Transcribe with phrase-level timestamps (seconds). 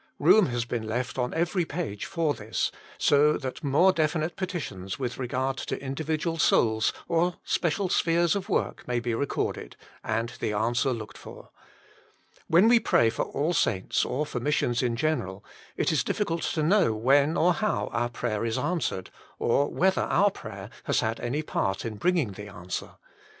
[0.17, 5.19] Room has been left on every page for this, so that more definite petitions with
[5.19, 10.53] regard to indi vidual souls or special spheres of work may be recorded, and the
[10.53, 11.51] answer looked for.
[12.47, 15.45] When we pray for all saints, or for missions in general,
[15.77, 20.31] it is difficult to know when or how our prayer is answered, or whether our
[20.31, 22.95] prayer has had any part in bringing the answer.